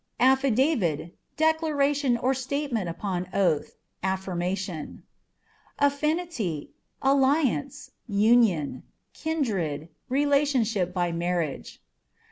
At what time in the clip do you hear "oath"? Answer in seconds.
3.35-3.75